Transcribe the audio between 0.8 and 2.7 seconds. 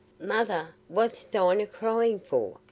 what's Dinah crying for?"